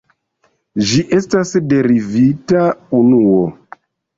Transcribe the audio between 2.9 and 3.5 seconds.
unuo.